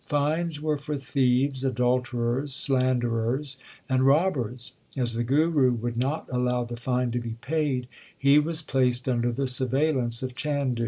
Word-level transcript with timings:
Fines 0.07 0.59
were 0.59 0.79
for 0.79 0.97
thieves, 0.97 1.63
adulterers, 1.63 2.51
slanderers, 2.55 3.57
and 3.87 4.03
robbers. 4.03 4.71
As 4.97 5.13
the 5.13 5.23
Guru 5.23 5.73
would 5.73 5.95
not 5.95 6.27
allow 6.31 6.63
the 6.63 6.75
fine 6.75 7.11
to 7.11 7.19
be 7.19 7.35
paid, 7.41 7.87
he 8.17 8.39
was 8.39 8.63
placed 8.63 9.07
under 9.07 9.31
the 9.31 9.45
surveillance 9.45 10.23
of 10.23 10.33
Chandu. 10.33 10.79